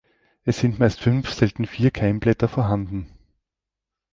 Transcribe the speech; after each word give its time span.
Es 0.45 0.57
sind 0.57 0.79
meist 0.79 0.99
fünf, 0.99 1.31
selten 1.31 1.67
vier 1.67 1.91
Keimblätter 1.91 2.47
vorhanden. 2.47 3.11